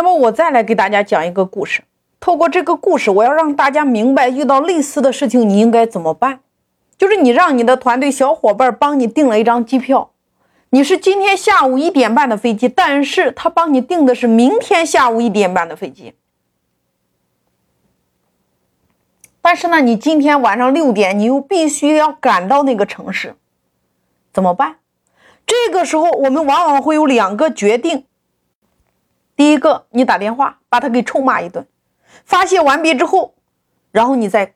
[0.00, 1.82] 那么我再来给大家讲一个故事。
[2.20, 6.40] 透过这个故事，我要让大家明白，遇到类似的事情你应该怎么办。
[6.96, 10.12] 就是你让你的团队小伙伴帮你订了一张机票，
[10.70, 16.14] 你是今天下午一点半的飞机，但是他帮你订的是明天下午一点半的飞机。
[19.42, 23.34] 但是呢，你今天晚上六点，你又必须要赶到那个城市，
[24.32, 24.76] 怎么办？
[25.46, 28.06] 这个时候，我们往往会有两个决定。
[29.40, 31.66] 第一个，你打电话把他给臭骂一顿，
[32.26, 33.36] 发泄完毕之后，
[33.90, 34.52] 然后你再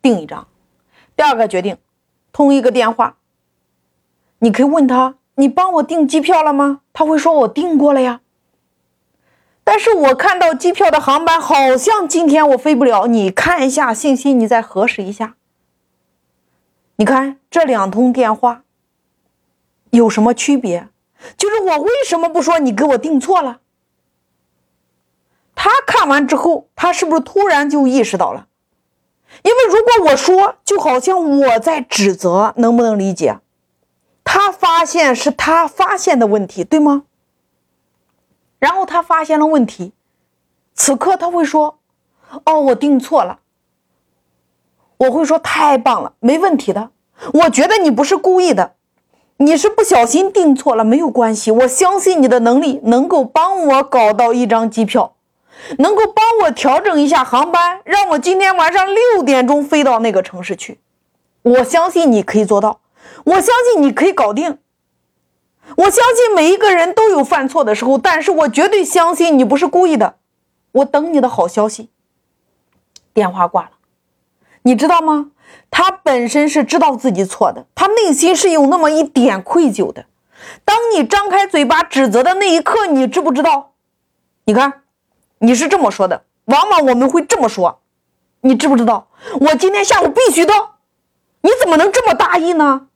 [0.00, 0.46] 订一张。
[1.16, 1.76] 第二个决定，
[2.32, 3.16] 通一个电话，
[4.38, 8.20] 你可以问他：“你帮我订机票了吗？”他会说：“我订过了呀。”
[9.64, 15.34] 但是我看到机票的航班好像今天我飞不了，你看一下信息，你再核实一下。
[16.94, 18.62] 你看这两通电话
[19.90, 20.88] 有什么区别？
[21.36, 23.58] 就是我为什么不说你给我订错了？
[25.54, 28.46] 他看完之后，他是不是突然就意识到了？
[29.42, 33.38] 因为如果我说，就好像我在指责，能不能理解？
[34.24, 37.04] 他发现是他发现的问题，对吗？
[38.58, 39.92] 然后他发现了问题，
[40.74, 41.78] 此刻他会说
[42.44, 43.40] ：“哦，我订错了。”
[44.98, 46.90] 我会说：“太棒了，没问题的。
[47.34, 48.74] 我觉得你不是故意的，
[49.38, 51.50] 你是不小心订错了，没有关系。
[51.50, 55.16] 我相信你的能力，能够帮我搞到一张机票，
[55.78, 60.80] 能够帮我调整一下航班，让我今天晚上六点钟飞到那个城市去。
[61.42, 62.80] 我相信你可以做到，
[63.24, 64.58] 我相信你可以搞定。”
[65.76, 70.16] 我相信每一个人都有犯错的时候，但是我绝对相信你不是故意的。
[70.72, 71.88] 我等你的好消息。
[73.14, 73.70] 电话挂了，
[74.62, 75.30] 你知道吗？
[75.70, 80.04] 他本身是知道自己错的，他内心是有那么一点愧疚的。
[80.64, 83.72] 当你张开嘴巴指责的那一刻，你知不知道？
[84.44, 84.81] 你看，
[85.42, 87.80] 你是这么说的，往往我们会这么说，
[88.42, 89.08] 你知不知道？
[89.40, 90.76] 我今天下午必须到，
[91.40, 92.86] 你怎么能这么大意呢？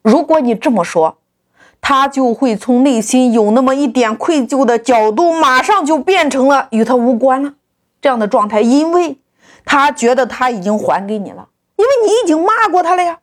[0.00, 1.18] 如果你这么说，
[1.82, 7.52] 他就会从内心有那么一点愧疚的角度，马上就变成了与他无关了
[8.00, 9.18] 这样的状态，因为
[9.66, 13.18] 他觉得他已经还给你了，因为你已经骂过他了呀。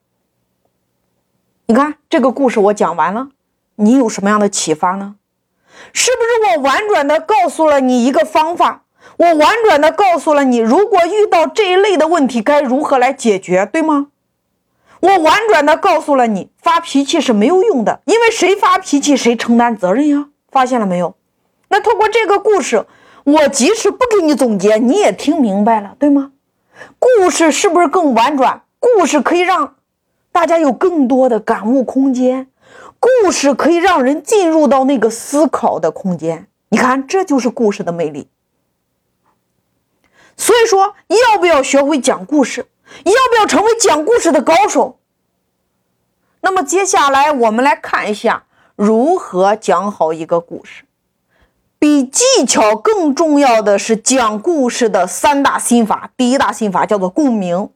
[1.65, 3.29] 你看这个故事我讲完了，
[3.77, 5.15] 你有什么样的启发呢？
[5.91, 8.83] 是不是我婉转的告诉了你一个方法？
[9.17, 14.07] 我婉转的告诉了你，如果遇到这一类的问题该如何来解决，对吗？
[15.01, 20.29] 我婉转的告诉了你，发脾气是没有用的，因为谁发脾气谁承担责任呀？
[20.49, 21.15] 发现了没有？
[21.67, 22.85] 那通过这个故事，
[23.23, 26.31] 我即使不给你总结，你也听明白了，对吗？
[26.97, 28.61] 故事是不是更婉转？
[28.79, 29.75] 故事可以让
[30.31, 32.47] 大家有更多的感悟空间，
[32.99, 36.47] 故事可以让人进入到那个思考的空间。
[36.69, 38.27] 你看，这就是故事的魅力。
[40.35, 42.65] 所以说，要不要学会讲故事？
[43.03, 44.97] 要不要成为讲故事的高手？
[46.41, 48.43] 那么接下来我们来看一下
[48.75, 50.83] 如何讲好一个故事。
[51.79, 56.11] 比技巧更重要的是讲故事的三大心法。
[56.15, 57.69] 第一大心法叫做共鸣，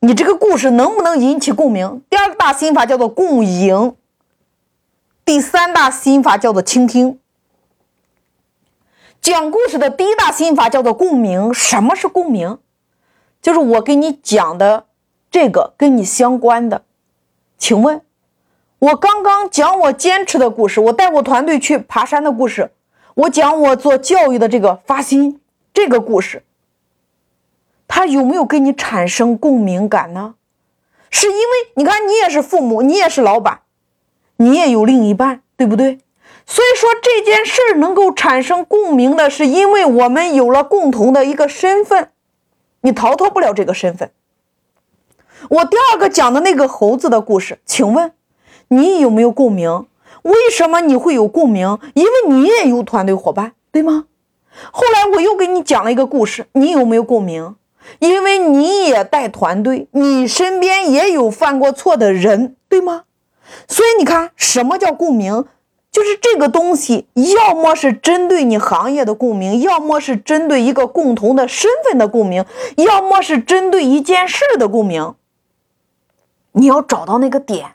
[0.00, 2.02] 你这个故事能不能引起共鸣？
[2.10, 3.96] 第二大心法叫做共赢，
[5.24, 7.18] 第三大心法叫做倾听。
[9.22, 11.54] 讲故事的第一大心法叫做共鸣。
[11.54, 12.58] 什么是共鸣？
[13.40, 14.86] 就是我给你讲的
[15.30, 16.84] 这个跟你相关的，
[17.56, 18.02] 请问，
[18.78, 22.72] 我刚刚讲我坚持的故事，我带我团队去爬山的故事，
[23.14, 25.40] 我讲我做教育的这个发心
[25.72, 26.44] 这个故事，
[27.88, 30.34] 它有没有跟你产生共鸣感呢？
[31.10, 33.60] 是因为你看你也是父母，你也是老板，
[34.36, 35.98] 你也有另一半，对不对？
[36.46, 42.10] 所以说这件事能够产生共鸣的是因为我们有了共同的一个身份。
[42.82, 44.10] 你逃脱不了这个身份。
[45.48, 48.12] 我第二个讲的那个猴子的故事，请问
[48.68, 49.86] 你有没有共鸣？
[50.22, 51.78] 为什么你会有共鸣？
[51.94, 54.04] 因为你也有团队伙伴，对吗？
[54.70, 57.56] 后来我又给你讲了一个故事，你有没有共鸣？
[57.98, 63.04] 因为你也带团队，你身边也有犯过错的人，对吗？
[63.68, 65.44] 所以你看，什么叫共鸣？
[65.90, 67.06] 就是这个东西，
[67.36, 72.44] 要么是针对你行业的共鸣，要么是针对一个共同的身份的共鸣，
[72.76, 75.14] 要么是针对一件事的共鸣。
[76.50, 77.74] 你要找到那个点，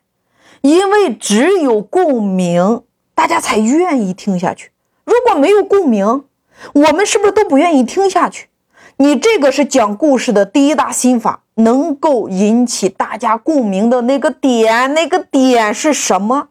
[0.60, 2.84] 因为只有共鸣，
[3.16, 4.72] 大家才愿意听下去。
[5.06, 6.26] 如果没有共鸣，
[6.74, 8.50] 我们是不是都不愿意听下去？
[8.98, 16.50] 你这个是讲故事的第一大心法，能够引起大家共鸣的那个点，那个点是什么？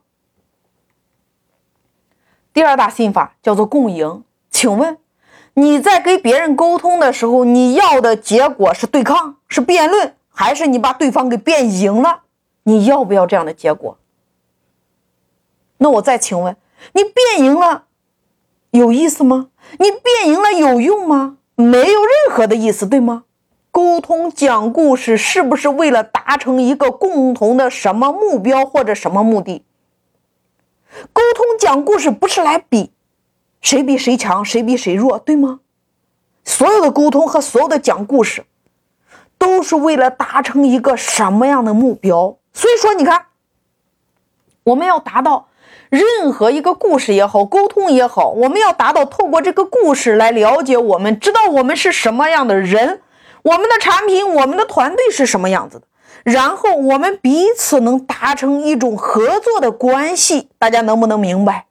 [2.52, 4.24] 第二大心法叫做共赢。
[4.50, 4.98] 请问
[5.54, 12.22] 你在跟别人沟通的时候，你要的结果是对抗、是辩论，还是你把对方给辩赢了？
[12.64, 13.98] 你要不要这样的结果？
[15.78, 16.56] 那我再请问，
[16.92, 17.84] 你辩赢了
[18.72, 19.48] 有意思吗？
[19.78, 21.38] 你辩赢了有用吗？
[21.54, 23.24] 没有任何的意思，对吗？
[23.78, 29.62] 沟通讲故事是不是为了达成一个共同的什么目标或者什么目的？
[31.12, 32.90] 沟通讲故事不是来比
[33.60, 35.60] 谁比谁强，谁比谁弱，对吗？
[36.42, 38.46] 所有的沟通和所有的讲故事，
[39.38, 42.36] 都是为了达成一个什么样的目标？
[42.52, 43.26] 所以说，你看，
[44.64, 45.46] 我们要达到
[45.88, 53.02] 任何一个故事也好，沟通也好，我们要达到透过这个故事来了解我们，知道我们是什么样的人，
[53.42, 55.86] 我们的产品，我们的团队是什么样子的。
[56.24, 61.66] 然后我们彼此能达成一种合作的关系，大家能不能明白？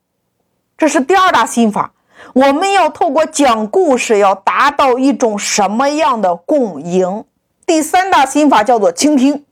[0.78, 1.94] 这是第二大心法。
[2.34, 7.25] 我们要透过讲故事，要达到一种什么样的共赢？
[7.66, 9.46] 第三大心法叫做倾听。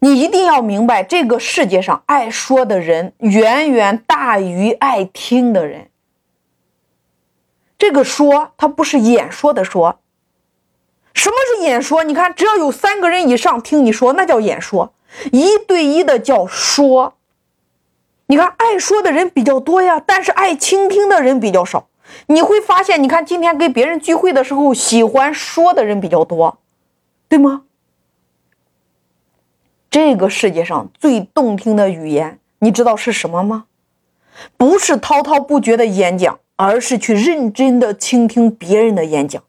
[0.00, 5.88] 你一定要明白，这个世界上爱说的人远远大于爱听的人。
[7.76, 10.00] 这个说，它不是演说的说。
[11.12, 12.02] 什么是演说？
[12.04, 14.92] 你看，只要有三个人以上听你说，那叫演说；
[15.32, 17.14] 一对一的叫说。
[18.26, 21.88] 你看，爱说的人比较多呀，但是爱倾听的人比较少。
[22.26, 26.58] 你会发现，你看今天跟别人聚会的时候，喜欢说的人比较多，
[27.28, 27.62] 对吗？
[29.90, 33.66] 这个世界上最动听的语言，你知道是什么吗？
[34.56, 39.42] 不是滔滔不绝的演讲，而是去认真的倾听别人的演讲，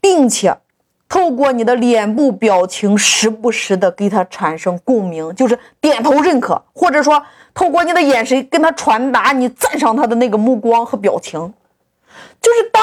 [0.00, 0.58] 并且。
[1.08, 7.22] 透过你的脸部表情，时不时的给他产生共鸣，就是点头认可，或者说
[7.54, 11.54] 透过你的眼神跟他传达你赞赏他的那个目光和表情。
[12.42, 12.82] 就是当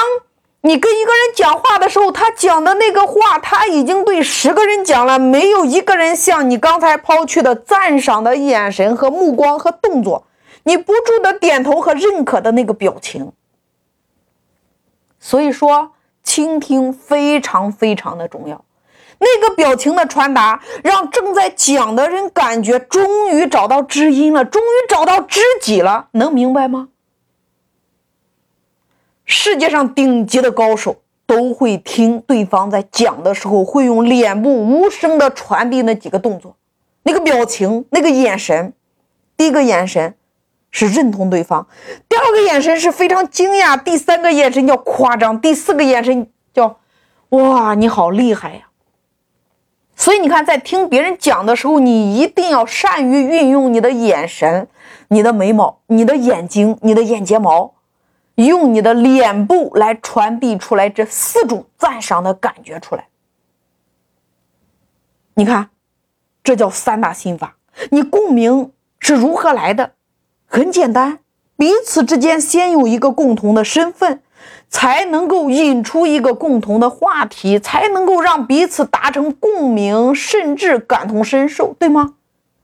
[0.62, 10.26] 你跟一个人讲话的时候，他讲的那个话他已经对十个人讲了，没有一个人像你刚才抛去的赞赏的眼神和目光和动作，
[10.62, 13.30] 你不住的点头和认可的那个表情。
[15.24, 15.90] 所以说。
[16.26, 18.64] 倾听非常非常的重要，
[19.18, 26.88] 那个表情的传达，让正在讲的人感觉终于找到知音了，终于找到知己了，能明白吗？
[29.26, 36.56] 世界上顶级的高手都会听对方在讲的时候，会用脸部无声的传递那几个动作，
[37.02, 38.72] 那个表情，那个眼神，
[39.36, 40.16] 第一个眼神。
[40.74, 41.64] 是认同对方，
[42.08, 46.80] 第二个眼神是非常惊讶，第三个眼神叫夸张，第四个眼神叫
[47.28, 48.66] 哇，你好厉害呀！
[49.94, 54.66] 所以你看，在听别人讲的时候，你一定要善于运用你的眼神、
[55.06, 57.74] 你的眉毛、你的眼睛、你的眼睫毛，
[58.34, 63.06] 用你的脸部来传递出来这四种赞赏的感觉出来。
[65.34, 65.70] 你看，
[66.42, 67.56] 这叫三大心法。
[67.92, 69.92] 你共鸣是如何来的？
[70.54, 71.18] 很简单，
[71.56, 74.22] 彼此之间先有一个共同的身份，
[74.68, 82.14] 才能够引出一个共同的话题，才能够让彼此达成共鸣，甚至感同身受，对吗？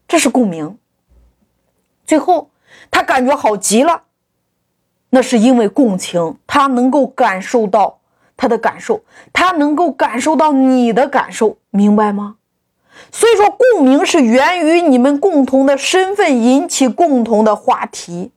[0.07, 0.79] 这是共鸣。
[2.07, 2.51] 最后，
[2.93, 4.03] 他感觉好极了，
[5.09, 7.99] 那是因为共情，他能够感受到
[8.37, 12.37] 他的感受，他能够感受到你的感受，明白吗？
[13.13, 18.31] 所以说，共鸣是源于你们共同的身份引起共同的话题。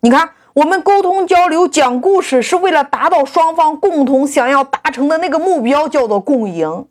[0.00, 6.86] 你看，我们沟通交流讲故事是为了达到双方共同想要达成的那个目标，叫做共赢。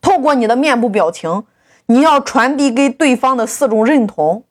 [0.00, 1.44] 透过你的面部表情，
[1.86, 4.44] 你要传递给对方的四种认同，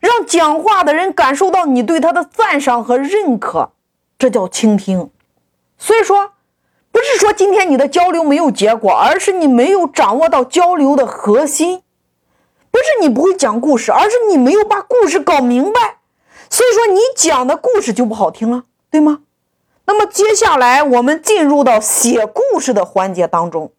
[0.00, 3.72] 让讲话的人感受到你对他的赞赏和认可，
[4.18, 5.10] 这叫倾听。
[5.78, 6.32] 所以说。
[6.96, 11.82] 不是说今天你的交流没有结果，而是你没有掌握到交流的核心。
[12.70, 15.98] 不是你不会讲故事，而是你没有把故事搞明白。
[16.48, 19.18] 所以说你讲的故事就不好听了，对吗？
[19.84, 23.72] 那么接下来我们进入到写故事的环节当中。